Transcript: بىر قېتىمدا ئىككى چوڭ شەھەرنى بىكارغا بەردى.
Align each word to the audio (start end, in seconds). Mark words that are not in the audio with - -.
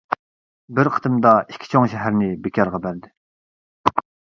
بىر 0.79 0.89
قېتىمدا 0.95 1.35
ئىككى 1.53 1.71
چوڭ 1.75 1.87
شەھەرنى 1.95 2.33
بىكارغا 2.49 2.85
بەردى. 2.89 3.17